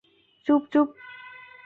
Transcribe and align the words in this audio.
চুপ, 0.47 0.61
চুপ। 0.73 0.87